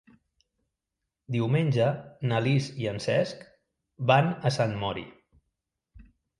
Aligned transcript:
Diumenge 1.35 1.89
na 2.33 2.41
Lis 2.47 2.71
i 2.85 2.89
en 2.93 2.99
Cesc 3.07 3.47
van 4.15 4.33
a 4.53 4.57
Sant 4.59 4.77
Mori. 4.83 5.07